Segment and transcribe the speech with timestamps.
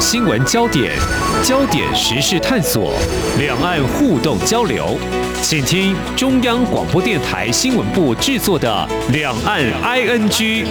[0.00, 0.96] 新闻焦点，
[1.44, 2.94] 焦点时事探索，
[3.38, 4.96] 两岸互动交流，
[5.42, 10.64] 请听中央广播电台新闻部制作的《两岸 ING》。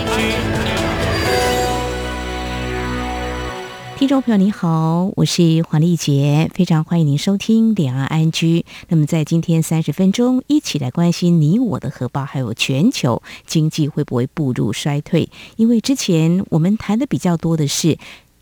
[3.99, 8.31] 听众朋友你好，我是黄丽杰，非常欢迎您收听《两岸 ING》。
[8.87, 15.29] 那么在今天三十分钟，一起来关心你我的荷包，还有全球经济会不会步入衰退？
[15.57, 17.97] 因为之前我们谈的比较多的是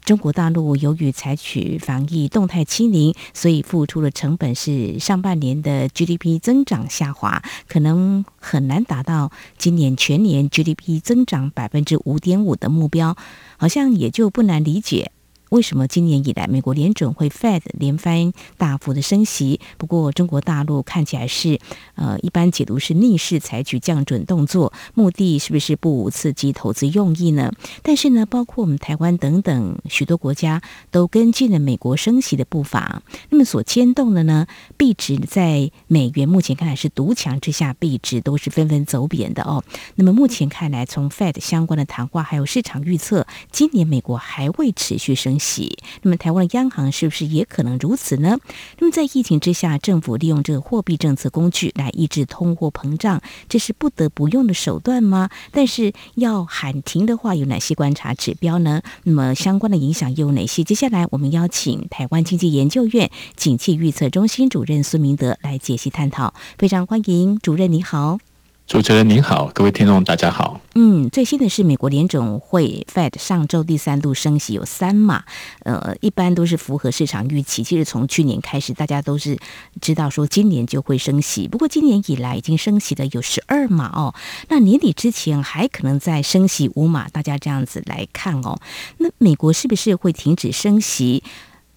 [0.07, 13.17] 中国大陆由于采取防疫动态清零，所以付出的成本是上半年的 GDP 增长下滑，可能很难达到今年全年 GDP 增长百分之五点五的目标，
[13.57, 15.11] 好像也就不难理解。
[15.49, 19.61] 为什么今年以来美国联准会 Fed 连番大幅的升息？
[19.77, 21.59] 不过中国大陆看起来是，
[21.95, 27.53] 呃，一般解读是逆势采取降准动作，目的是不是不刺激投资用意呢？
[27.81, 33.01] 但是呢，包括我们台湾等等许多国家都跟进了美国升息的步伐。
[33.29, 39.63] 那么所牵动的呢，币值在美元目前看来是独强之下，币值都是纷纷走贬的哦。
[39.95, 45.36] 那么目前看来，从 Fed 相关的谈话还有市场预测，今年美国还会持续升。
[45.37, 48.37] 息，那么台湾的央行是不是也可能如此呢？
[48.79, 55.29] 那么在疫情之下，政府利用这个货币政策工具来抑制通货膨胀，这是不得不用的手段吗？
[55.51, 58.81] 但是要喊停的话，有哪些观察指标呢？
[59.03, 60.63] 那么相关的影响又有哪些？
[60.63, 68.19] 接下来我们邀请台湾经济研究院景气预测中心主任孙明德来解析探讨，非常欢迎主任，你好。
[68.67, 70.59] 主持人您好，各位听众大家好。
[70.75, 75.23] 嗯，最新的是美国联总会 Fed 上周第三度升息有三码，
[75.63, 77.63] 呃，一般都是符合市场预期。
[77.63, 79.39] 其实从去年开始，大家都是
[79.79, 84.13] 知道说今年就会升息，不过今年以来已经升息的有十二码哦。
[84.49, 88.59] 那年底之前还可能再升息五码，大家这样子来看哦。
[88.97, 91.23] 那美国是不是会停止升息？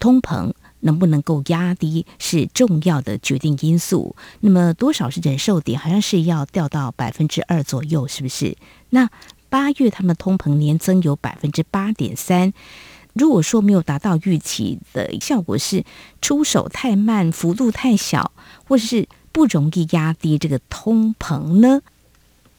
[0.01, 0.53] 通膨？
[0.81, 4.15] 能不能够压低是重要的决定因素。
[4.41, 5.79] 那么多少是忍受点？
[5.79, 8.57] 好像是要掉到百分之二左右，是不是？
[8.91, 9.09] 那
[9.49, 12.53] 八月他们通膨年增有百分之八点三。
[13.13, 15.85] 如果说没有达到预期的效果，是
[16.23, 18.33] 出手太慢，幅度太小，
[18.69, 21.81] 或是不容易压低这个通膨呢？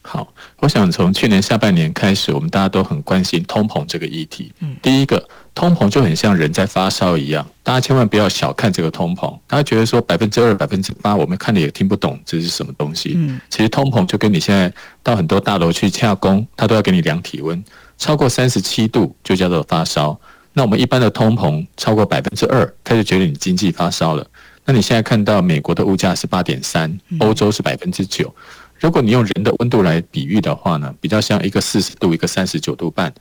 [0.04, 4.52] 好，我想从去年下半年开始，我们大家都很关心通膨这个议题。
[4.60, 5.28] 嗯，第一个。
[5.54, 9.38] 通膨就很像人在发烧一样，大家千万不要小看这个通膨。
[9.48, 13.16] 大家觉得说百分之二、百分之八，我们看的也听不懂这是什么东西。
[13.18, 14.74] 嗯，其实通膨就跟你现在
[15.04, 17.62] 到很多大楼去洽工，他都要给你量体温，
[17.98, 20.18] 超过三十七度就叫做发烧。
[20.54, 24.26] 那我们一般的通膨超过百分之二，他就觉得你经济发烧了。
[24.64, 28.34] 那你现在看到美国的物价是八点三，欧洲是百分之九。
[28.81, 33.14] 如果你用人的温度来比喻的话呢，比较像一个四十度，一个三十九度半。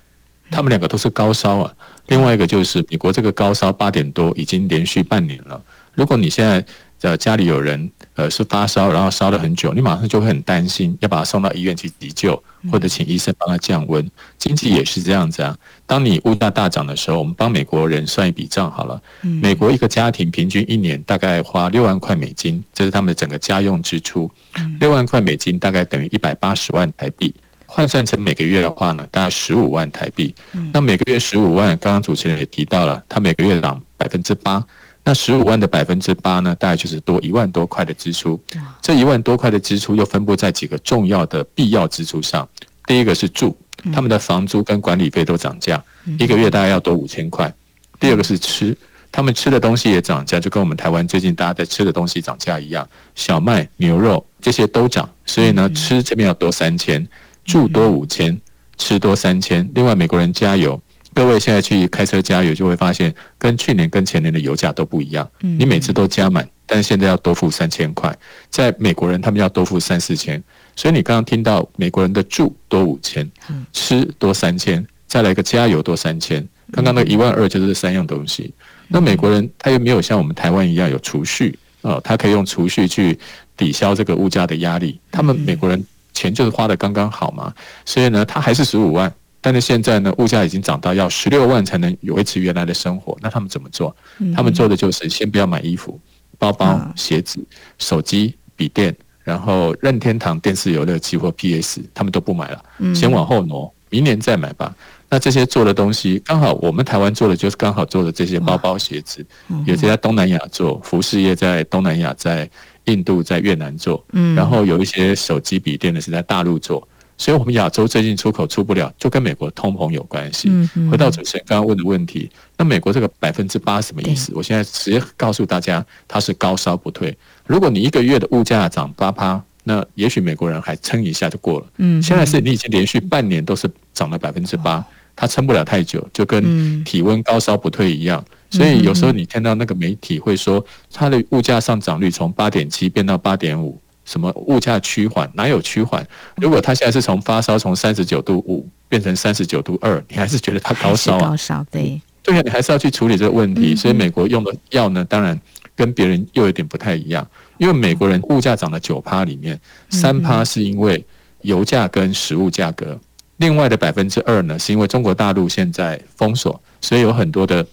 [0.51, 1.73] 他们两个都是高烧啊，
[2.07, 5.63] 另外一个就是美国这个高烧八点多已经连续半年了。
[5.95, 6.65] 如果你现在
[7.03, 14.09] 呃家里有人呃是发烧，然后烧了很久，你马上就会很担心，要把他送到医院去急救，或者请医生帮他降温。
[14.39, 15.57] 经济也是这样子啊。
[15.87, 19.01] 当你物价大涨的时候，我们帮美国人算一笔账好了。
[19.23, 24.31] 美国一个家庭平均一年大概花六万块美金，这是他们的整个家用支出。
[24.79, 27.35] 六万块美金大概等于一百八十万台币。
[27.73, 30.35] 换算成每个月的话呢，大概十五万台币。
[30.73, 34.63] 那每个月十五万，刚刚主持人也提到了，他每个月涨百分之八。
[35.05, 38.41] 那十五万的百分之八呢，大概就是多一万多块的支出。
[38.81, 42.49] 这一万多块的支出又分布在几个重要的必要支出上。
[42.87, 43.57] 第一个是住，
[43.93, 45.83] 他们的房租跟管理费都涨价，
[46.19, 47.53] 一个月大概要多五千块。
[47.99, 48.77] 第二个是吃，
[49.11, 57.07] 他们吃的东西也涨价，就跟我们台湾最近大家在吃的东西涨价一样，小麦、牛肉这些都涨，所以呢，吃这边要多三千。
[57.43, 58.39] 住多五千，
[58.77, 59.69] 吃多三千。
[59.75, 60.81] 另外，美国人加油，
[61.21, 65.31] 各位现在去开车加油，就会发现跟去年、跟前年的油价都不一样。
[65.43, 68.17] 嗯你每次都加满，但是现在要多付三千块。
[68.49, 70.43] 在美国人，他们要多付三四千。
[70.75, 73.31] 所以你刚刚听到美国人的住多五千，
[73.71, 76.43] 吃多三千，再来个加油多三千。
[76.73, 78.55] 刚刚那一万二就是这三样东西。
[78.89, 83.19] 那美国人他又没有像我们台湾一样有储蓄啊，他可以用储蓄去
[83.59, 84.99] 抵消这个物价的压力。
[85.13, 85.85] 他们美国人。
[86.13, 87.55] 钱就是花的刚刚好嘛，
[87.87, 93.17] 所以呢，他还是十五万，但是现在呢，物价已经涨到要十六万才能维持原来的生活。
[93.21, 93.95] 那他们怎么做？
[94.35, 95.99] 他们做的就是先不要买衣服、
[96.39, 97.45] 包包、鞋子、
[97.79, 102.63] 手机、笔电，然后任天堂电视游乐器或 PS，他们都不买了，
[102.95, 104.75] 先往后挪，明年再买吧。
[105.09, 109.25] 那这些做的东西，刚好我们台湾做的就是刚好做的这些包包、鞋子，
[109.67, 112.49] 有些在东南亚做，服饰业在东南亚在。
[112.87, 114.03] 印度在越南做，
[114.35, 116.89] 然后有一些手机、笔电的是在大陆做，
[117.21, 120.51] 所以我们亚洲最近出口出不了，就跟美国通膨有关系。
[120.91, 124.33] 回到主持人刚刚问的问题，那美国这个百分之八什么意思？
[124.35, 127.15] 我现在直接告诉大家，它是高烧不退。
[127.47, 131.67] 如果你一个月的物价涨八趴，那也许美国人还撑一下就过了。
[131.77, 134.83] 嗯，现在是你已经连续半年都是涨了百分之八，
[135.15, 138.25] 它撑不了太久，就跟体温高烧不退一样。
[138.49, 143.79] 所以有时候你看到那个媒体会说，它的物价上涨率从八点七变到八点五。
[144.11, 145.31] 什么物价趋缓？
[145.35, 146.05] 哪有趋缓？
[146.35, 151.31] 如果他现在是从发烧从三十九度五变成三十九度二，你还是觉得他高烧啊？
[151.31, 153.77] 高烧，对对呀，你还是要去处理这个问题。
[153.77, 155.41] 所以美国用的药呢，当然
[155.77, 157.25] 跟别人又有点不太一样。
[157.59, 159.57] 因为美国人物价涨了九趴，里面
[159.91, 161.07] 三趴是因为
[161.43, 162.99] 油价跟食物价格，
[163.37, 167.65] 另外的百分之二呢，是因为中国大陆现在封锁，所以有很多的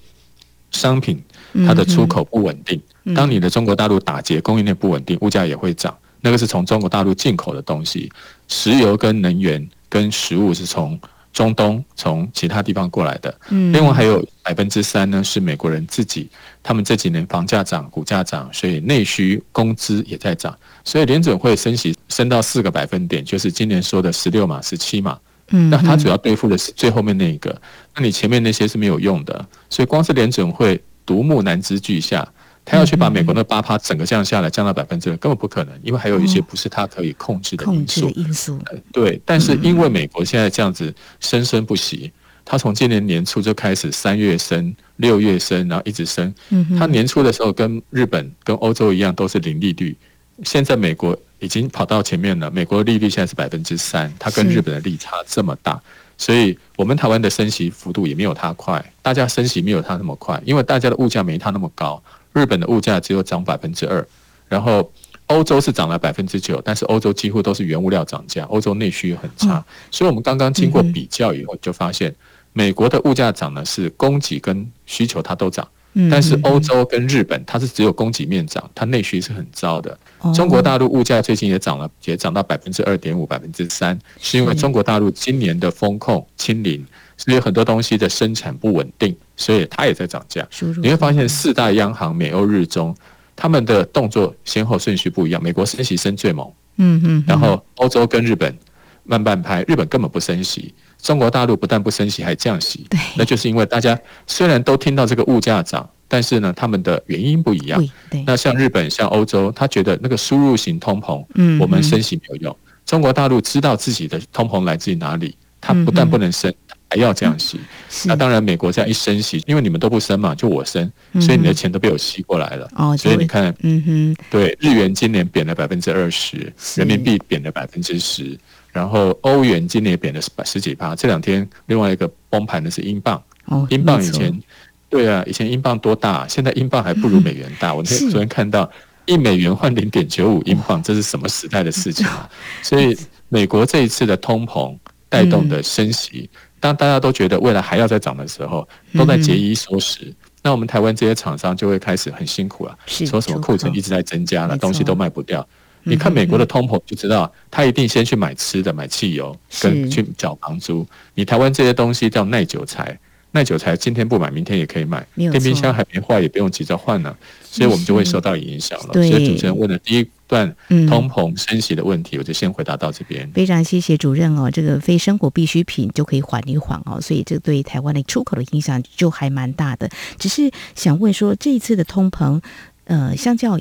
[0.70, 1.20] 商品
[1.66, 2.80] 它的出口不稳定。
[3.16, 5.98] 当你的中国大陆打劫，供应链不稳定，物价也会涨。
[6.28, 8.12] 那个是从中国大陆进口的东西，
[8.50, 11.00] 石油跟能源跟食物是从
[11.32, 13.34] 中东从其他地方过来的。
[13.48, 16.30] 嗯，另外还有百分之三呢是美国人自己，
[16.62, 20.54] 他们这几年房价涨、股价涨，所以内需工资也在涨。
[20.84, 25.18] 所以联准会升息升到四个百分点，就是今年说的十六码、十七码。
[25.52, 27.62] 嗯，那它主要对付的是最后面那一个，
[27.96, 29.48] 那你前面那些是没有用的。
[29.70, 32.28] 所以光是联准会独木难支俱下。
[32.70, 38.10] 他要去把美国那八趴整个降下来，降到百分之二，根本不可能，因为还有一些不是他可以控制的因素。
[38.10, 38.60] 因素
[38.92, 42.12] 对，但是因为美国现在这样子生生不息，
[42.44, 46.34] 他从今年年初就开始三月升、六月升，然后一直升。
[46.78, 49.96] 他年初的时候跟日本、跟欧洲一样都是零利率，
[50.44, 55.80] 现在美国已经跑到前面了，美国利率现在是百分之三，它跟日本的利差这么大，
[56.18, 62.04] 所以我们台湾的升息幅度也没有它快，大家升息没有它那么快，因为大家的物价没它那么高。
[62.38, 64.06] 日本的物价只有涨百分之二，
[64.48, 64.92] 然后
[65.26, 72.14] 欧洲是涨了百分之九，但是欧洲几乎都是原物料涨价，欧洲内需很差，所以我们刚刚经过比较以后就发现，
[72.54, 75.68] 美国的物价涨呢是供给跟需求它都涨，
[76.12, 79.98] 但是欧洲跟日本它是只有供给面涨，它内需是很糟的。
[80.34, 86.86] 中国大陆物价最近也涨了，也涨到百分之二点五、百分之三，是因为中国大陆今年的风控清零。
[87.18, 90.48] 所以很多东西的生产不稳定，所以它也在涨价。
[90.82, 92.96] 你会发现四大央行美欧日中，
[93.36, 95.42] 他们的动作先后顺序不一样。
[95.42, 98.56] 美国升息升最猛，嗯嗯，然后欧洲跟日本
[99.04, 102.86] 慢半拍，日本根本不升息，中国大陆不但不升息还降息。
[102.90, 107.84] 对，那就是因为大家虽然都听到这个物价涨，但是呢，他们的原因不一样。
[108.26, 112.58] 那像日本、像欧洲，他觉得那个输入型通膨，嗯，我们升息没有用。
[112.86, 116.54] 中国大陆知道自己的通膨来自于哪里，它不但不能升。
[116.90, 117.60] 还要降息，
[118.06, 120.90] 那当然美国这样一升息，因为你们都不升嘛，就我升，
[121.20, 122.70] 所以你的钱都被我吸过来了。
[122.76, 128.40] 哦，所以你看，嗯哼，对，日元今年贬了百分之二十，人民币贬了百分之十，
[128.72, 130.96] 然后欧元今年也贬了十十几趴。
[130.96, 133.22] 这两天另外一个崩盘的是英镑，
[133.70, 134.42] 英镑以前，
[134.88, 137.74] 对啊，以前英镑多大，现在英镑还不如美元大。
[137.76, 138.72] 我那昨天看到
[139.06, 142.30] 一美元换零点九五英镑，这是什么时代的事情啊？
[142.62, 142.98] 所以
[143.28, 144.74] 美国这一次的通膨
[145.10, 146.30] 带动的升息。
[146.60, 152.78] 当大家都觉得未来还要再涨的时候，都在节衣缩食，那我们台湾这些厂商就会开始很辛苦了。
[152.88, 155.48] 说什么库存一直在增加了，东西都卖不掉。
[155.84, 160.86] 你看美国的通膨就知道，他一定先去买吃的、买汽油，跟去缴房租。
[161.14, 162.98] 你台湾这些东西叫耐久材。
[163.32, 165.06] 耐久材今天不买，明天也可以买。
[165.16, 168.94] 电冰箱还没坏，也不用急着换呢，所以我们就会受到影响了。
[168.94, 170.56] 所以主持人问的第一段
[170.88, 173.30] 通膨升息的问题，我就先回答到这边。
[173.32, 179.90] 非常谢谢主任哦，这个非生活必需品就可以缓一缓哦，所以这对台湾的出口的影响就还蛮大的。
[180.20, 182.42] 只是想问说，这一次的通膨，
[182.84, 183.60] 呃，相较。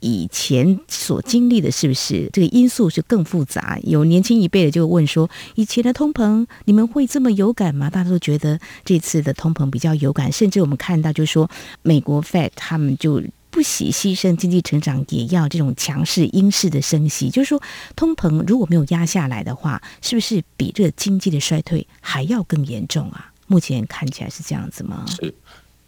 [0.00, 3.78] 以前所经历的是不是这个因素是更复杂？
[3.82, 13.22] 有年轻一辈的就问说：“以前的通膨你们会这么有感吗？”大家都觉得这次的通膨比较有感，甚至我们看到就是说，美国 Fed 他们就
[13.56, 17.30] 不惜牺牲经济成长，也要这种强势鹰式的升息。
[17.30, 17.62] 就是说，
[17.96, 23.32] 通膨如果没有压下来的话，是不是比这个经济的衰退还要更严重啊？
[23.46, 25.06] 目前看起来是这样子吗？
[25.08, 25.34] 是，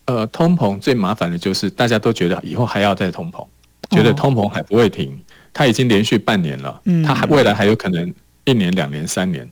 [0.06, 3.46] 呃，通膨最麻烦的就是大家都觉得以后还要再通膨。
[3.90, 5.22] 觉得通膨还不会停，
[5.52, 8.14] 它已经连续半年了，嗯它还未来还有可能
[8.46, 9.46] 一年、两年、三年。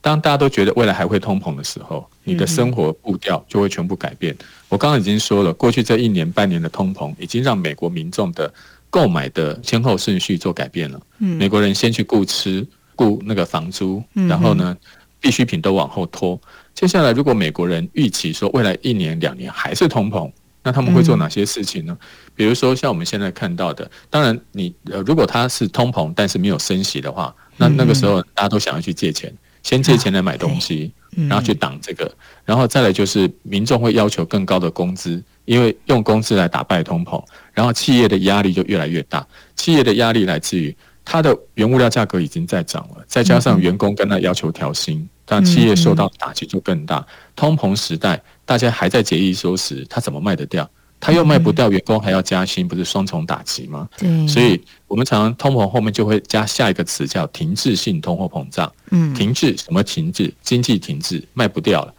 [0.00, 4.36] 当大家都觉得未来还会通膨的时候，你的生活步调就会全部改变。
[4.68, 8.52] 我刚刚已经说了，过去这一年半年的通膨，已经让美国民众的
[8.88, 11.00] 购买的先后顺序做改变了。
[11.18, 12.66] 美国人先去顾吃、
[12.96, 14.76] 顾那个房租，然后呢，
[15.20, 16.40] 必需品都往后拖。
[16.74, 20.30] 接下来，如果美国人预期说未来一年、两年还是通膨，
[20.62, 21.96] 那他们会做哪些事情呢？
[22.34, 30.92] 比如说像我们现在看到的，当然你呃，如果它是通膨，但是没有升息的话，那那个时候大家都想要去借钱，先借钱来买东西，
[31.28, 32.10] 然后去挡这个，
[32.44, 39.26] 然后再来就是民众会要求更高的工资，因为用工资来打败通膨，然后企业的压力就越来越大。
[39.56, 40.74] 企业的压力来自于
[41.04, 47.04] 它的原物料价格已经在涨了，再加上员工跟他要求调薪，让企业受到打击就更大。
[47.36, 50.68] 通膨时代，大家还在节衣缩食，他怎么卖得掉？
[51.00, 53.88] 他又卖不掉，员工还要加薪，不是双重打击吗？
[53.96, 58.70] 对，所以我们常常通膨后面就会加下一个词叫停滞性通货膨胀。
[58.90, 60.32] 嗯，停滞什么停滞？
[60.42, 61.94] 经济停滞，卖不掉了。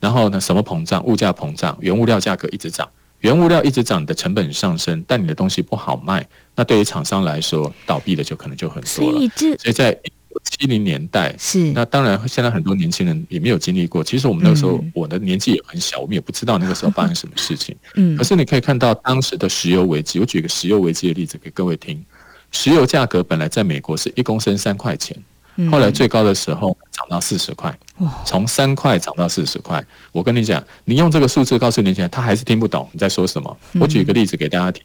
[0.00, 1.04] 然后呢，什么膨胀？
[1.04, 2.88] 物价膨胀，原物料价格一直涨，
[3.20, 9.18] 原物料一直涨，你的成本上升，但你的东西不好卖，那对于厂商来说，倒闭的就可能就很多了。
[9.58, 9.96] 所以在。
[10.44, 14.02] 七零年代是，那当然现在很多年轻人也没有经历过。
[14.02, 17.76] 其实我们那个时候，我的年纪也很小，我们也不知道那个时候发生什么事情。
[17.94, 20.18] 嗯，可是你可以看到当时的石油危机。
[20.18, 22.02] 我举个石油危机的例子给各位听。
[22.52, 25.16] 石油价格本来在美国是一公升三块钱，
[25.70, 27.76] 后来最高的时候涨到四十块，
[28.24, 29.84] 从三块涨到四十块。
[30.12, 33.56] 我跟你讲，你用这个数字告诉年轻人，他还是听不懂你在说什么。
[33.80, 34.82] 我举一个例子给大家听。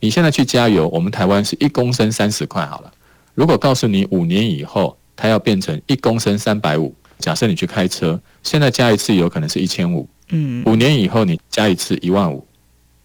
[0.00, 2.92] 你现在去加油，我们台湾是一公升三十块好了。
[3.34, 12.46] 如果告诉你五年以后它要变成一公升三百五，假设你去开车，现在加一次油可能是一千五，嗯，五年以后你加一次一万五，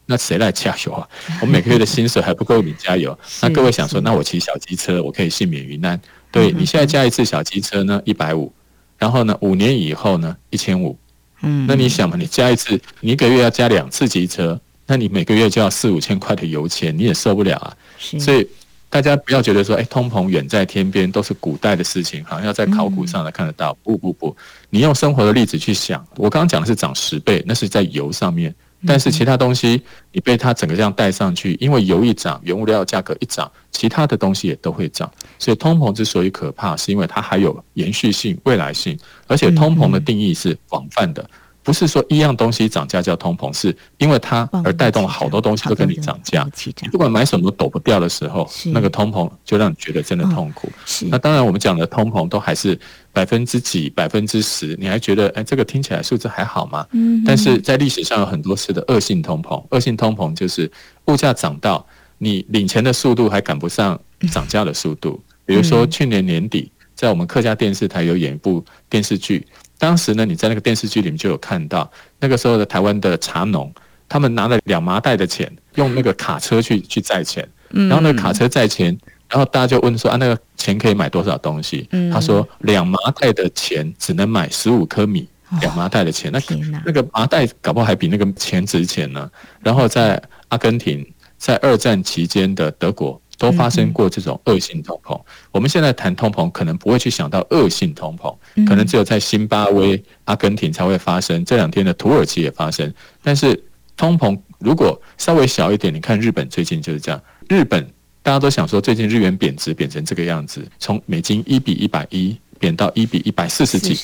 [0.06, 1.08] 那谁来加油啊？
[1.42, 3.18] 我每个月的薪水还不够你加油。
[3.42, 6.00] 那各位想说，那我骑小机车我可以幸免于难？
[6.32, 8.52] 对，你现在加一次小机车呢一百五，
[8.98, 10.98] 然后呢五年以后呢一千五，
[11.42, 17.78] 嗯，那你想嘛，你加一次，你一个月要加两次机车，那你每个月就要四五千块的油钱，你也受不了啊，
[18.20, 18.48] 所以。
[18.90, 23.74] 大家不要觉得说，哎，通膨远在天边，都是古代的事情，好像要在考古上来看得到。
[23.84, 24.36] 不不不，
[24.70, 26.06] 你用生活的例子去想。
[26.16, 28.56] 我刚刚讲的是涨十倍，那是在油上面，
[28.88, 35.12] 但是其他东西你被它整个这样带上去，因为油一涨，原物料价格一涨，其他的东西也都会涨。
[35.38, 41.30] 所以通膨之所以可怕，是因为它还有延续性、未来性，而且通膨的定义是广泛的。
[41.68, 46.48] 不是说一样东西涨价叫通膨，是因为它而带动好多东西都跟你涨价。
[46.82, 50.72] 你不管买什么都躲不掉的时候，那个通膨就让你觉得真的痛苦。
[51.10, 52.80] 那当然，我们讲的通膨都还是
[53.12, 56.88] 百分之几、百分之十，你还觉得哎，这个听起来数字还好吗？
[57.26, 60.72] 但是在历史上有很多次的恶性通膨，恶性通膨就是
[61.08, 61.86] 物价涨到
[62.18, 64.00] 你领钱的速度还赶不上
[64.32, 65.22] 涨价的速度。
[65.46, 69.46] 比如说去年年底，在我们客家电视台有演一部电视剧。
[69.80, 73.72] 当时呢，你在那个电视剧里面就有看到，那个时候的台湾的茶农，
[74.10, 78.98] 他们拿了两麻袋的钱，用那个卡车去去载钱，然后那个卡车载钱，
[79.30, 81.88] 然后大家就问说啊，那个钱可以买多少东西？
[82.12, 85.28] 他说两麻袋的钱只能买十五颗米，
[85.62, 86.40] 两麻袋的钱，那
[86.86, 89.30] 那个麻袋搞不好还比那个钱值钱呢。
[89.62, 91.06] 然后在阿根廷，
[91.38, 93.22] 在二战期间的德国。
[93.38, 95.20] 都发生过这种恶性通膨。
[95.52, 101.46] 我们现在谈通膨，可能不会去想到恶性通膨，可能只有在新巴威、阿根廷才会发生。
[101.46, 102.92] 这两天的土耳其也发生。
[103.24, 103.64] 但是
[103.96, 107.22] 通膨如果稍微小一点，你看日本最近就是这样。
[107.48, 107.88] 日本
[108.24, 113.96] 大家都想说，最近日元贬值贬成这个样子，从美金一比一百一贬到一比一百四十几。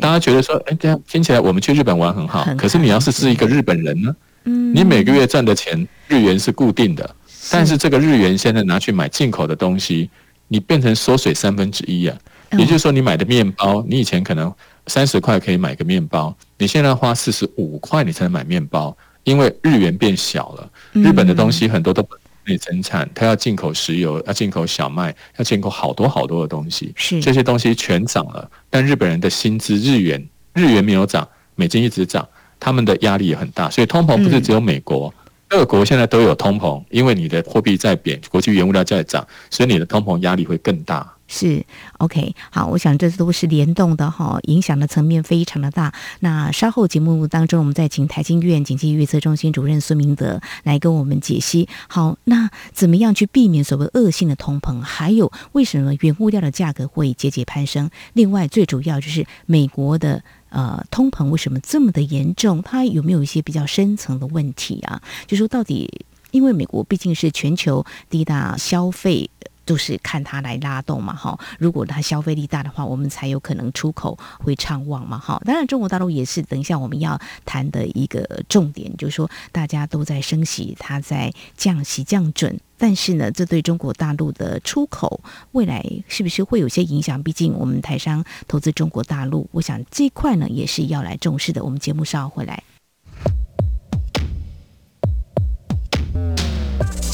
[0.00, 2.44] 大家觉得说，哎，这样听起来我们去日本玩很好。
[2.58, 4.14] 可是你要是是一个日本人呢？
[4.44, 7.16] 你每个月赚的钱日元是固定的。
[7.50, 10.10] 但是这个日元现在拿去买进口的东西，
[10.48, 12.18] 你变成缩水三分之一啊！
[12.52, 14.52] 也就是说，你买的面包，你以前可能
[14.88, 20.70] 三十块可以买个面包，你现在花四十五块你才能买面包，因为日元变小了。
[20.92, 28.50] 日本的东西很多都本地生产，它要进口石油，要进口小麦，要进口好多好多的东西，是这些东西全涨了。
[28.68, 32.28] 但日本人的薪资日元日元没有涨，美金一直涨，
[32.58, 33.70] 他们的压力也很大。
[33.70, 35.14] 所以通膨不是只有美国。
[35.50, 41.12] 各国现在都有通膨，因为你的货币在贬，国际原物料在涨，所以你的通膨压力会更大。
[41.26, 41.64] 是
[41.98, 45.92] OK，好，我想这都是联动的哈，影响的层面非常的大。
[46.20, 51.68] 那稍后节目当中，我们再请台经院经济预测中心主任孙明德来跟我们解析。
[51.88, 54.80] 好，那怎么样去避免所谓恶性的通膨？
[54.80, 57.90] 还有为什么原物料的价格会节节攀升？
[58.12, 60.22] 另外，最主要就是美国的。
[60.50, 62.62] 呃，通膨为什么这么的严重？
[62.62, 65.00] 它有没有一些比较深层的问题啊？
[65.26, 69.30] 就说到底，因为美国毕竟是全球第一大消费。
[69.70, 71.38] 都是看它来拉动嘛，哈。
[71.60, 75.40] 如果它消费力大的话，我们才有可能出口会畅旺嘛，哈。
[75.44, 85.22] 当然，中国大陆也是等一下我们要谈的一个重点，就是说大家都在升息，它在降息降准，但是呢，这对中国大陆的出口
[85.52, 87.22] 未来是不是会有些影响？
[87.22, 91.62] 毕竟我们台商投资中国大陆，我想这一块呢也是要来重视的。
[91.62, 92.60] 我们节目稍后回来。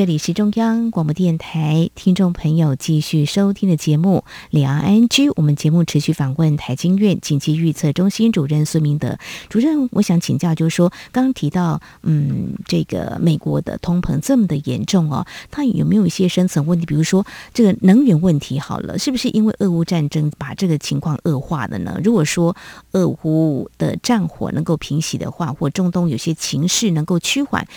[0.00, 5.28] 这里是中央广播电台，听众朋友继续收听的节目《两岸 NG》。
[5.36, 9.18] 我们节目持续访问台经院紧急预测中心主任孙明德
[9.50, 9.90] 主任。
[9.92, 16.86] 我想请教，就是说，刚刚提到，嗯，这个美国的通膨这么的严重哦，它有没有一些深层问题？
[16.86, 22.00] 比如说，这个能源问题，好了，是不是因为俄乌战争把这个情况恶化的呢？
[22.02, 22.56] 如果说
[22.92, 27.68] 俄乌的战火能够平息的话，或中东有些情势能够趋缓。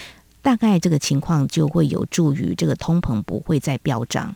[0.43, 4.35] 大概这个情况就会有助于这个通膨不会再飙涨。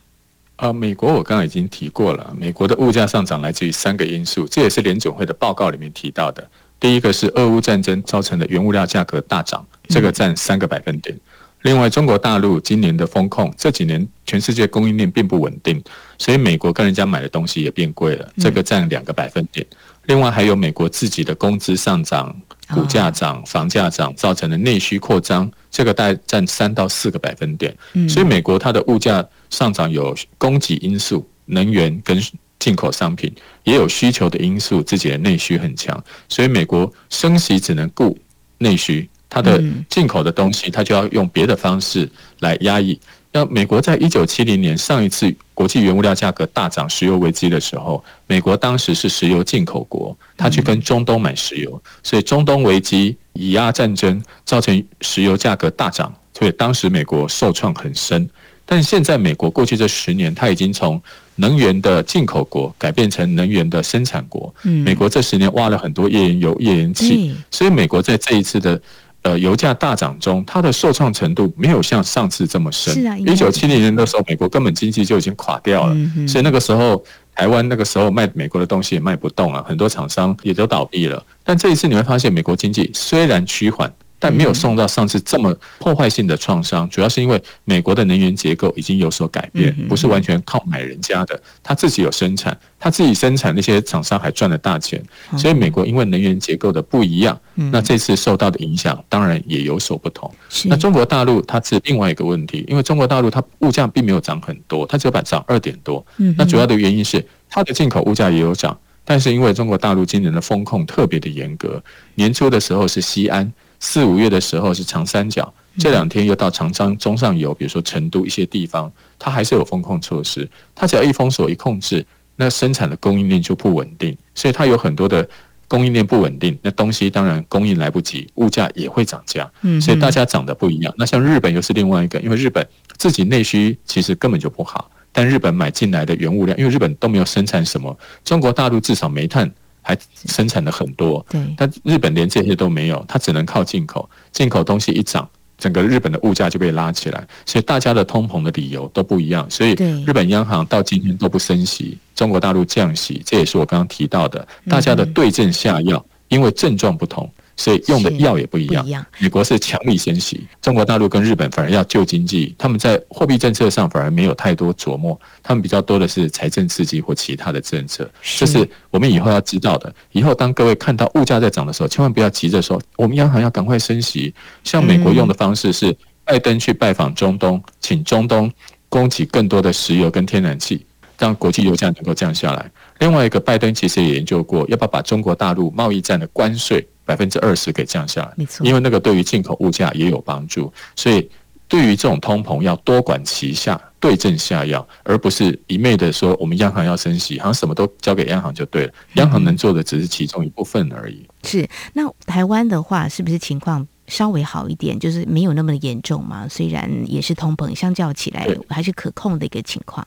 [0.56, 6.50] 呃，美国我刚刚已经提过了，美国的物价上涨来自于三个因素，这也是联总会的报告里面提到的。
[6.80, 11.16] 第一个是俄乌战争造成的原物料价格大涨，这个占三个百分点。
[11.64, 15.84] 另外，中国大陆今年的风控，这几年全世界供应链并不稳定，
[16.18, 19.66] 所以美国跟人家买的东西也变贵了，这个占两个百分点。
[20.08, 22.36] 另外还有美国自己的工资上涨。
[22.74, 27.74] 股价涨、房价涨，造成的内需扩张，这个大概占三到四个百分点。
[28.10, 32.22] 所以美国它的物价上涨有供给因素，能源跟
[32.60, 33.34] 进口商品，
[33.64, 36.04] 也有需求的因素，自己的内需很强。
[36.28, 38.18] 所以美国升息只能顾
[38.58, 42.10] 内需，它的进口的东西，它就要用别的方式
[42.42, 43.00] 来压抑。
[43.38, 58.28] 那美国在一九七零年上一次国际原物料价格大涨、石油危机的时候，美国当时是石油进口国，他去跟中东买石油，所以中东危机、以阿战争造成石油价格大涨，所以当时美国受创很深。
[58.66, 61.00] 但现在美国过去这十年，它已经从
[61.36, 64.52] 能源的进口国改变成能源的生产国。
[64.64, 68.82] 美国这十年挖了很多页岩油、页岩气，所以美国在这一次的。
[69.24, 72.94] 呃，油价大涨中，它的受创程度没有像上次这么深。
[72.94, 75.96] 是啊，一九七零年的时候，美国根本经济就已经垮掉了，
[76.28, 77.04] 所以那个时候
[77.36, 81.22] 台湾那个时候卖美国的东西也卖不动了，很多厂商也都倒闭了。
[81.44, 83.92] 但这一次你会发现，美国经济虽然趋缓。
[84.20, 95.02] 但没有送到上次这么破坏性的创伤，主要是因为美国的能源结构已经有所改变，不是完全靠买人家的，他自己有生产，他自己生产那些厂商还赚了大钱，
[95.38, 100.32] 所以美国因为能源结构的不一样，那这次受到的影响当然也有所不同。
[100.66, 106.04] 那中国大陆它是另外一个问题，因为中国大陆它物价并没有涨很多，它只有百涨二点多，
[106.36, 108.76] 那主要的原因是它的进口物价也有涨，
[109.06, 111.82] 但是因为中国大陆今年的风控特别的严格，
[112.16, 113.54] 年初的时候是西安。
[113.80, 120.50] 四五月的时候是长三角，这两天又到长江中上游，比如说成都一些地方，它还是有风控措施。
[120.74, 125.28] 它只要一封锁一控制，那生产的供应链就不稳定，所以它有很多的
[125.68, 129.50] 供应链不稳定，那东西当然供应来不及，物价也会涨价。
[129.80, 130.94] 所以大家涨得不一样。
[130.98, 139.52] 那像日本又是另外一个，因为日本自己内需其实根本就不好，但日本买进来的原物料，因为日本都没有生产什么，中国大陆至少煤炭。
[139.88, 144.10] 还生产了很多，对，但日本连这些都没有，它只能靠进口。
[144.34, 145.26] 进口东西一涨，
[145.58, 149.50] 整个日本的物价就被拉起来，所以大家的通膨的理由都不一样。
[149.50, 149.72] 所以
[150.06, 157.32] 日本央行到今天都不升息，中国大陆降息，这也是我刚刚提到的，大家的对症下药，因为症状不同。
[157.58, 158.86] 所以用的药也不一样。
[159.18, 162.56] 美国是强力升息，中国大陆跟日本反而要救经济。
[162.58, 168.10] 他们在货币政策上反而没有太多琢磨，他们比较多的是财政刺激或其他的政策。
[168.22, 169.94] 这是我们以后要知道的。
[170.12, 174.34] 以后当各位看到物价在涨的时候，千万不要急着说我们央行要赶快升息。
[174.64, 178.52] 像美国用的方式是拜登去拜访中东，请中东
[178.88, 180.86] 供给更多的石油跟天然气，
[181.18, 182.70] 让国际油价能够降下来。
[183.00, 186.88] 另外一个，拜登其实也研究过，要不要把中国大陆贸易战的关税。
[187.08, 191.28] 百分之二十给降下来，没错，因为那个对于进口物价也有帮助，所以
[191.70, 198.94] 对于这种通膨要多管齐下，对症下药，而不是一昧的说我们央行要升息，好像什么都交给央行就对了。
[199.14, 201.26] 央行能做的只是其中一部分而已。
[201.44, 205.00] 是，那台湾的话，是不是情况稍微好一点？
[205.00, 206.46] 就是没有那么的严重嘛？
[206.50, 210.06] 虽然也是通膨，相较起来还是可控的一个情况。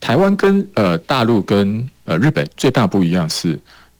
[0.00, 3.56] 台湾跟呃大陆跟呃日本最大不一样是。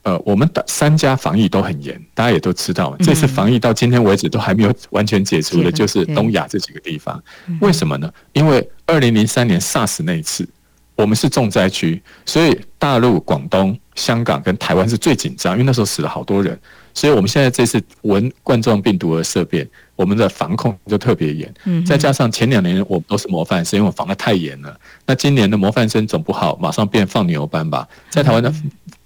[0.09, 7.23] 呃，我们的三家防疫都很严，大家也都知道，这次防疫到今天为止都还没有完全解除的，就是东亚这几个地方。
[7.61, 8.11] 为什么呢？
[8.33, 10.49] 因为二零零三年 SARS 那一次，
[10.97, 16.59] 我们是重灾区，所以大陆、广东、香港跟台湾是最紧张，因为那时候死了好多人，
[16.94, 21.53] 所以我们现在这次闻冠状病毒而色变，我们的防控就特别严。
[21.66, 24.75] 嗯，再加上前两年我们都是模范生，因为我防得太严了。
[25.05, 27.87] 那今年的模范生总不好，马上变放牛班吧？
[28.09, 28.51] 在台湾的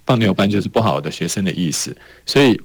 [0.05, 2.59] 放牛班就是不好的学生的意思，所以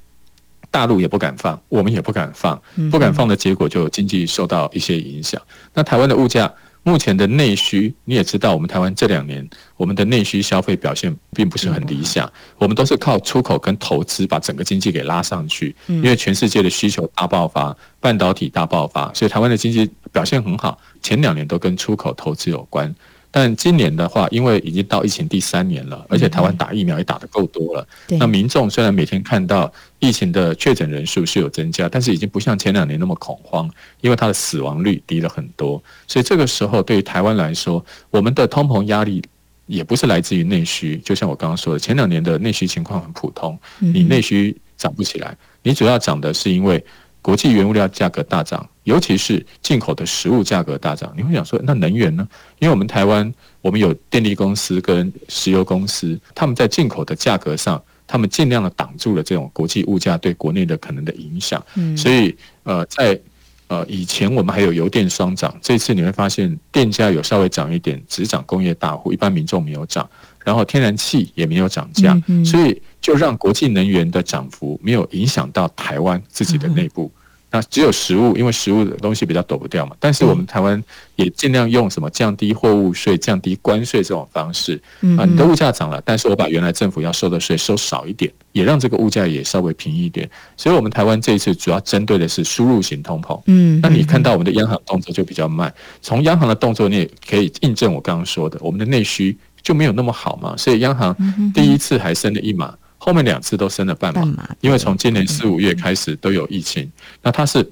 [0.71, 5.41] 大陆也不敢放，我们也不敢放，不敢放的结果就经济受到一些影响。
[5.75, 6.53] 那台湾的物价。
[6.85, 9.47] 目前的内需，你也知道，我们台湾这两年
[9.77, 22.95] 我们的内需消费表现并不是很理想，我们都是靠出口跟投资把整个经济给拉上去，因为全世界的需求大爆发，半导体大爆发，所以台湾的经济表现很好，前两年都跟出口投资有关。
[23.31, 27.87] 但今年的话，因为已经到疫情第三年了，而且台湾打疫苗也打得够多了，
[28.19, 35.83] 那民众虽然每天看到疫情的确诊人数是有增加，但是已经不像前两年那么恐慌，因为它的死亡率低了很多。
[36.07, 39.23] 所以这个时候，对于台湾来说，我们的通膨压力
[39.67, 46.83] 也不是来自于内需，就像我刚刚说的，前两年的内需情况很普通，你内需涨不起来，你主要涨的是因为。
[47.29, 51.13] 国际原物料价格大涨，尤其是进口的食物价格大涨。
[51.15, 52.27] 你会想说，那能源呢？
[52.59, 61.63] 因为我们台湾，我们有电力公司跟石油公司，他们在进口的价格上，他们尽量的挡住了这种国际物价对国内的可能的影响。
[61.95, 63.21] 所以，呃，在
[63.67, 70.09] 呃以前我们还有油电双涨，这次你会发现电价有稍微涨一点，只涨工业大户，一般民众没有涨。
[70.47, 77.13] 然后天然气也没有涨价，所以就让国际能源的涨幅没有影响到台湾自己的内部。
[77.51, 79.97] 那只有食物，因为食物的东西比较躲不掉嘛。
[79.99, 80.83] 但是我们台湾
[81.17, 84.79] 也尽量用什么降低货物税、降低关税这种方式
[85.17, 85.25] 啊。
[85.25, 90.29] 你的物价涨了，但是我把原来政府要收的税收少一点，也让这个物价也稍微平一点。
[90.59, 93.41] 所以，我们台湾这一次主要针对的是输入型通膨。
[93.47, 95.73] 嗯，那你看到我们的央行动作就比较慢。
[96.03, 100.55] 从央行的动作，你也可以印证我刚刚说的，我们的内需就没有那么好嘛。
[100.59, 101.17] 所以，央行
[101.55, 102.75] 第一次还升了一码。
[103.09, 106.93] 后面两次都升了半码，因为从今年四五月开始都有疫情，
[107.23, 107.67] 那它是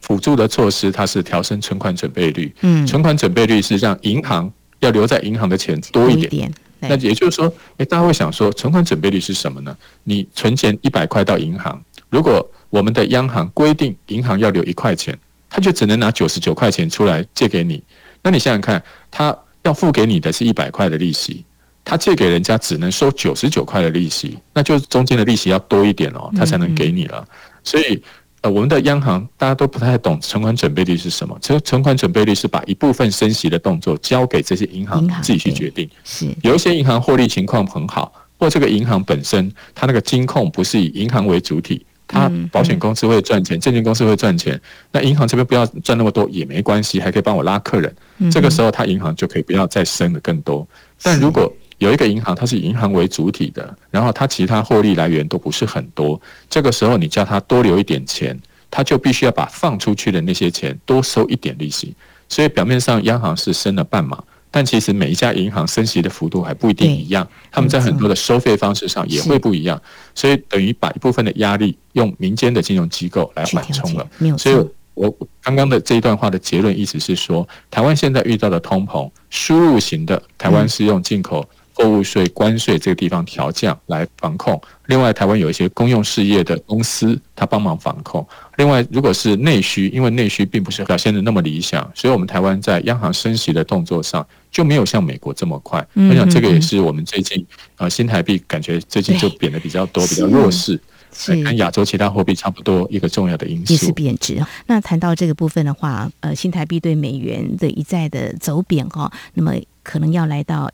[0.00, 9.76] 辅助的措施，它是调升存款准备率，嗯，存款准备率是让银行要留在银行的钱多一点，那也就是说，诶，大家会想说，存款准备率是什么呢？
[10.04, 15.18] 你存钱一百块到银行，如果我们的央行规定银行要留一块钱，
[15.50, 17.82] 他就只能拿九十九块钱出来借给你，
[18.22, 21.44] 那你想想看，他要付给你的是一百块的利息。
[21.84, 27.22] 他借给人家只能收九十九块的利息，那就是中间的利息要多一点哦，他才能给你了。
[27.62, 28.02] 所以，
[28.40, 31.38] 呃，我们的央行大家都不太懂存款准备率是什么。
[31.40, 35.88] 存存款准备率是把一部分升息的动作交给这些银行自己去决定。
[36.04, 44.60] 是有一些银行获利情况很好，或这个银行本身它那个金控不是以银行为主体，它保险公司会赚钱，证券公司会赚钱，
[44.92, 47.94] 那银行这边不要赚那么多也没关系，还可以帮我拉客人。
[48.30, 50.66] 这个时候，他银行就可以不要再升的更多。
[51.02, 56.20] 但如果有一个银行，它是以银行为主体的，然后它其他获利来源都不是很多。
[56.48, 58.38] 这个时候，你叫它多留一点钱，
[58.70, 61.94] 它就必须要把放出去的那些钱多收一点利息。
[62.28, 67.28] 所以表面上央行是升了半码，但其实每一家银行升息的幅度还不一定一样。
[67.50, 69.80] 他们在很多的收费方式上也会不一样，
[70.14, 74.08] 所以等于把一部分的压力用民间的金融机构来缓冲了。
[74.38, 74.56] 所以。
[74.96, 84.60] 我刚刚的这一段话的结论意思是说，台湾现在遇到的通膨，输入型的，台湾是用进口货物税、关税这个地方调降来防控。
[84.86, 88.26] 另外，台湾有一些公用事业的公司，它帮忙防控。
[88.56, 95.84] 另外，如果是内需，因为内需并不是表现的那么理想，所以我们台湾在央行升息的动作上就没有像美国这么快。
[95.94, 97.44] 我想这个也是我们最近
[97.76, 100.80] 呃新台币感觉最近就贬的比较多，比较弱势。
[101.16, 104.44] 是跟亚洲其他货币差不多一个重要的因素，也是贬值。
[104.66, 109.52] 那谈到这个部分的话，呃，新台币对美元的一再的走贬哈，那么
[109.84, 110.68] 可能要来到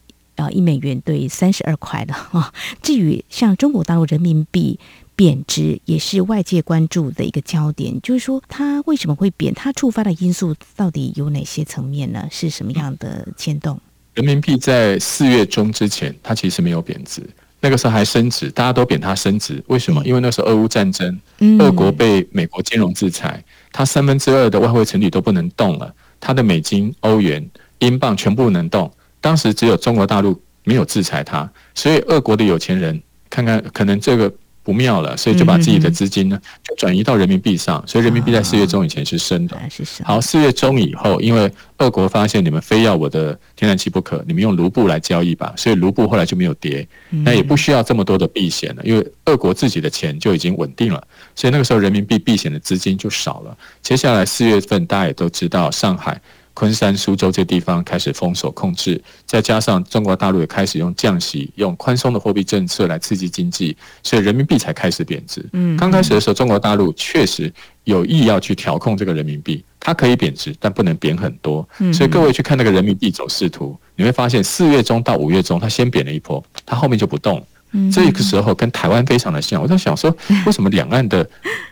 [0.46, 2.52] 呃一美元兑三十二块了哈。
[2.82, 4.78] 至于像中国大陆人民币
[5.16, 9.52] 贬值，也是外界关注的一个焦点，就是说它为什么会贬？
[9.52, 12.26] 它触发的因素到底有哪些层面呢？
[12.30, 13.78] 是什么样的牵动？
[14.14, 17.22] 人民币在四月中之前，它其实没有贬值。
[17.62, 20.02] 那个时候还升值，大家都贬它升值，为什么？
[20.06, 21.20] 因为那时候俄乌战争，
[21.58, 27.46] 俄国被美国金融制裁，它三分之二的外汇存底都不能动了，它的美金、欧元、
[27.80, 28.90] 英镑全部能动，
[29.20, 34.32] 当时只有中国大陆没有制裁它，所以俄国的有钱人看看，可能这个。
[34.62, 39.58] 不妙了，所以就把自己的资金呢就转移到人民币上，所以人民币在四月中以前是升的。
[40.04, 51.02] 好，四月中以后，因为俄国发现你们非要我的天然气不可，你们用卢布来交易吧，所以卢布后来就没有跌，那也不需要这么多的避险了，因为俄国自己的钱就已经稳定了，
[51.34, 53.56] 所以那个时候人民币避险的资金就少了。
[53.80, 56.20] 接下来四月份大家也都知道，上海。
[56.60, 65.42] 昆山、苏州这地方开始封锁控制，再加上中国大陆也开始用降息、用宽松的货币政策来刺激经济，所以人民币才开始贬值。
[65.54, 67.50] 嗯，刚开始的时候，中国大陆确实
[67.84, 71.66] 有意要去调控这个人民币，它可以贬值，但不能贬很多。
[71.94, 77.42] 所以各位去看那个人民币走势图，你会发现四月中到五月中，它先贬了一波，它后面就不动。
[77.90, 81.26] 这个时候跟台湾非常的像，我在想说， 为什么两岸的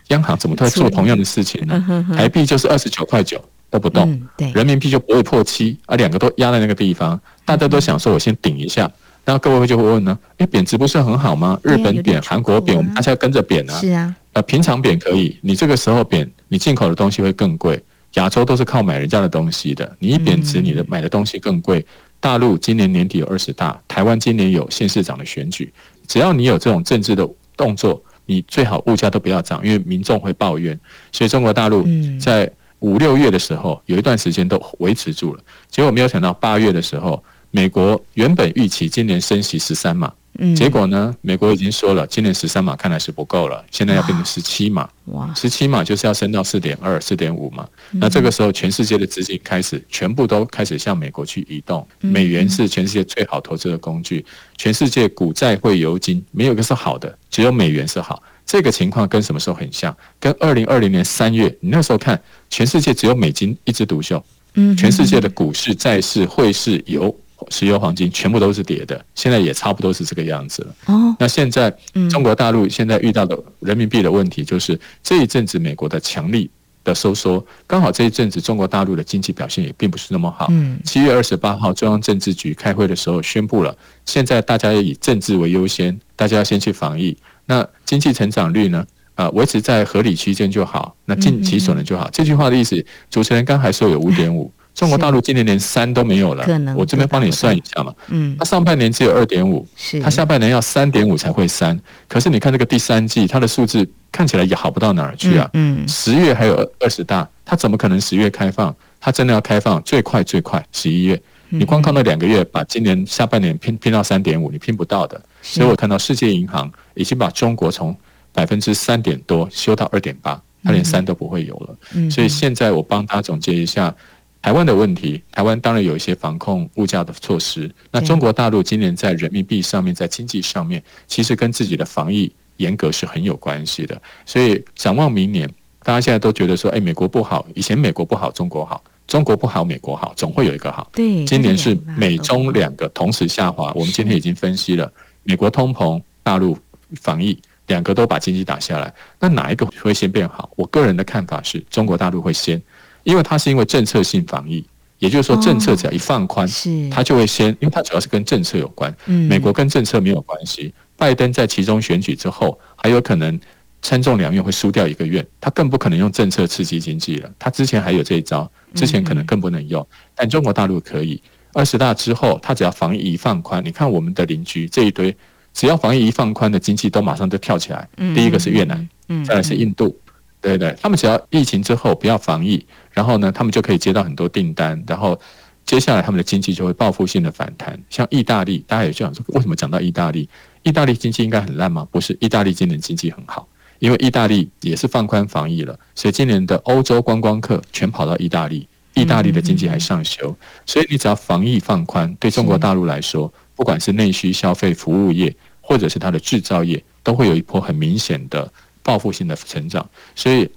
[0.08, 2.06] 央行怎么都在做同样的事情呢？
[2.16, 3.38] 台币就是二十九块九。
[3.70, 4.20] 都不动，
[4.54, 8.90] 人民币就不会破七，而两个都压在那个地方，大家都想说，我先顶一下。
[9.24, 11.60] 然后各位就会问呢，哎，贬值不是很好吗？
[11.62, 13.78] 日本贬，韩国贬，我们大家跟着贬啊。
[13.78, 17.78] 是啊，呃，平常贬可以，你这个时候贬，你进口的东西会更贵。
[18.14, 21.84] 亚洲都是靠买人家的东西的，你一贬值，你的买的东西更贵。
[22.20, 25.70] 大陆今年年底有二十大，台湾今年有县市长的选举，
[26.06, 30.80] 只要你有这种政治的动作，你最好物价都不要涨，因为民众会抱怨。
[31.12, 31.86] 所以中国大陆
[32.18, 32.50] 在。
[32.80, 40.12] 五六月的时候，有一段时间都维持住了，结果没有想到八月的时候，美国原本预期今年升息十三码，
[40.54, 44.88] 结果呢，美国已经说了，今年十三码看来是不够了，现在要变成十七码，
[45.34, 47.66] 十七码就是要升到四点二、四点五嘛。
[47.92, 54.24] 那这个时候，全世界的资金开始全部都开始向美国去移动，美元是全世界最好投资的工具，
[54.56, 58.22] 全世界股债汇油金没有一个是好的，只有美元是好。
[58.48, 59.94] 这个情况跟什么时候很像？
[60.18, 67.14] 跟二零二零年三月，你那时候看，全世界只有美金一枝独秀，嗯，全世界的股市、债市、汇市、油、
[67.50, 70.74] 石油、黄金全部都是跌的，现在也差不多是这个样子了。
[70.86, 71.70] 哦，那现在
[72.08, 76.50] 中国大陆现在遇到的人民币的问题，就是这一阵子美国的强力
[76.84, 80.46] 的收缩，刚好这一阵子中国大陆的经济表现也并不是那么好。
[80.48, 87.14] 嗯，七月二十八号中央政治局开会的时候宣布了，现在大家要以政治为优先，大家要先去防疫。
[87.48, 88.86] 那经济成长率呢？
[89.14, 90.94] 啊，维持在合理区间就好。
[91.06, 92.04] 那尽其所能就好。
[92.04, 96.44] 嗯嗯，这句话的意思，主持人刚还说有五点五，中国大陆今年连三都没有了。
[96.44, 97.92] 可能我这边帮你算一下嘛。
[98.10, 101.76] 嗯，它上半年只有二点五，是它下半年要三点五才会三。
[102.06, 105.50] 可是你看这个第三季，它的数字看起来也好不到哪儿去啊。
[105.54, 108.72] 嗯，十月还有二十大，它怎么可能十月开放？
[109.00, 111.20] 它真的要开放，最快最快十一月。
[111.50, 115.18] 你光靠那两个月，把今年下半年拼拼到三点五，你拼不到的。
[115.40, 117.96] 所以我看到世界银行已经把中国从
[118.32, 122.10] 百分之三点多修到二点八，它连三都不会有了。
[122.10, 123.94] 所以现在我帮他总结一下
[124.42, 125.22] 台湾的问题。
[125.32, 127.70] 台湾当然有一些防控物价的措施。
[127.90, 134.00] 那中国大陆今年在人民币上面，在经济上面，其实跟自己的防疫严格是很有关系的。
[134.26, 135.48] 所以展望明年，
[135.82, 138.82] 大家现在都觉得说，哎，美国不好，以前美国不好，中国好。
[139.06, 140.90] 中国不好，美国好，总会有一个好。
[140.92, 143.72] 对，今年是美中两个同时下滑。
[143.74, 146.58] 我们今天已经分析了，美国通膨、大陆
[146.96, 148.92] 防疫，两个都把经济打下来。
[149.20, 150.50] 那哪一个会先变好？
[150.56, 152.60] 我个人的看法是中国大陆会先，
[153.04, 154.64] 因为它是因为政策性防疫，
[154.98, 158.94] 也就是说政策只要一放宽，是它就会先，因为它主要是跟政策有关。
[159.06, 160.72] 美国跟政策没有关系。
[160.96, 163.38] 拜登在其中选举之后，还有可能。
[163.80, 167.30] 参众两院会输掉一个院，他更不可能用政策刺激经济了。
[167.38, 169.86] 他之前还有这一招，之前可能更不能用。
[170.16, 171.22] 但中国大陆可以，
[171.52, 175.16] 二十大之后，他只要防疫一放宽，你看我们的邻居这一堆，
[175.58, 177.88] 只要防疫一放宽的经济都马上就跳起来。
[178.14, 178.88] 第一个是越南，
[179.26, 179.98] 再来是印度，
[180.40, 185.18] 对对，他们只要疫情之后不要防疫，然后呢，他们就可以接到很多订单，然后
[185.66, 187.76] 接下来他们的经济就会报复性的反弹。
[187.90, 190.28] 像意大利，大家也想说，为什么讲到意大利？
[190.62, 191.84] 意大利经济应该很烂吗？
[191.90, 193.48] 不是，意大利今年经济很好。
[193.80, 200.36] 因为意大利也是放宽防疫了，所以今年的欧洲观光客全跑到意大利，意大利的经济还上修。
[200.64, 205.34] 所以你只要防疫放宽，对中国大陆来说，不管是内需消费、服务业，
[205.68, 208.50] 或者是它的制造业，都会有一波很明显的
[208.82, 209.86] 报复性的成长。
[210.14, 210.50] 所以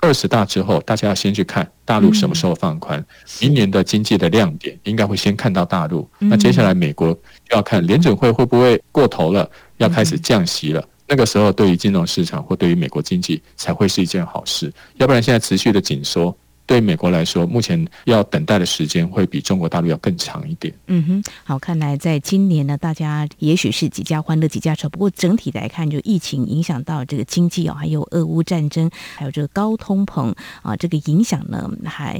[0.00, 3.04] 二十大之后，大家要先去看大陆什么时候放宽，
[3.42, 6.08] 明年的经济的亮点应该会先看到大陆。
[6.18, 9.46] 那接下来美国就要看联准会会不会过头了，
[9.76, 10.82] 要开始降息了。
[11.06, 16.34] 那个时候，对于金融市场或对于美国经济才会是一件好事，要不然现在持续的紧缩。
[16.66, 20.74] 对美国来说，目前要等待的时间会比中国大陆要更长一点。
[20.86, 24.88] 嗯哼，好，看来在今年呢，大家也许是几家欢乐几家愁。
[24.88, 32.18] 不过整体来看，就疫情影响到这个经济啊，还有俄乌战争，还有这个高通膨啊，这个影响呢还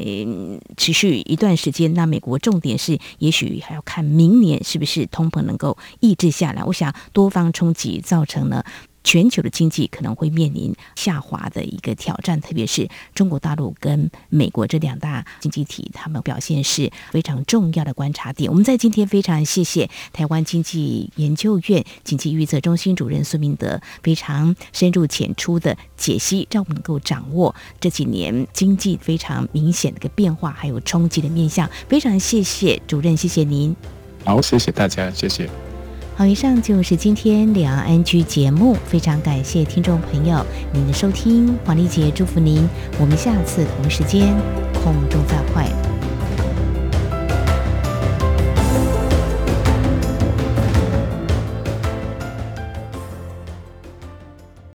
[0.77, 1.95] 持续一段时间。
[1.95, 6.63] 那美国重点是，也许还要看明年是不是通膨能够抑制下来。
[6.65, 8.65] 我想多方冲击造成了。
[9.05, 18.51] 全球的经济可能会面临下滑的一个挑战，特别是中国大陆跟美国这两大经济体，他们表现是非常重要的观察点。
[18.51, 31.69] 我们在今天非常谢谢台湾经济研究院经济预测中心主任孙明德非常深入浅出的解析，让我们能够掌握这几年经济非常明显的一个变化，还有冲击的面向。
[31.89, 33.77] 非常谢谢主任，谢谢您。
[34.25, 35.74] 好，谢谢大家，谢谢。
[36.17, 42.69] 好，以上就是今天两岸剧节目，非常感谢听众朋友您的收听，黄丽姐祝福您，
[43.01, 44.33] 我们下次同时间
[44.75, 45.69] 空中再会。